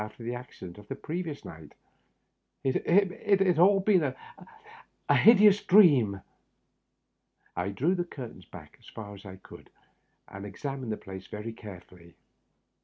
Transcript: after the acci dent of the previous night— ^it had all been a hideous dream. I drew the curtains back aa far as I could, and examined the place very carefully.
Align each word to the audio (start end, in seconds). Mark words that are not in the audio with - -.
after 0.01 0.23
the 0.23 0.31
acci 0.31 0.59
dent 0.61 0.79
of 0.79 0.87
the 0.87 0.95
previous 0.95 1.45
night— 1.45 1.73
^it 2.65 3.39
had 3.49 3.59
all 3.59 3.79
been 3.79 4.03
a 4.03 5.15
hideous 5.15 5.61
dream. 5.61 6.19
I 7.55 7.69
drew 7.69 7.93
the 7.93 8.03
curtains 8.03 8.45
back 8.45 8.79
aa 8.81 8.91
far 8.95 9.13
as 9.13 9.25
I 9.27 9.35
could, 9.35 9.69
and 10.27 10.43
examined 10.43 10.91
the 10.91 10.97
place 10.97 11.27
very 11.27 11.53
carefully. 11.53 12.15